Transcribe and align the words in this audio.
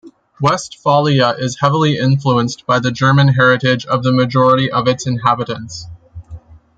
Westphalia 0.41 1.35
is 1.37 1.59
heavily 1.59 1.99
influenced 1.99 2.65
by 2.65 2.79
the 2.79 2.89
German 2.91 3.27
heritage 3.27 3.85
of 3.85 4.01
the 4.01 4.11
majority 4.11 4.71
of 4.71 4.87
its 4.87 5.05
inhabitants. 5.05 5.85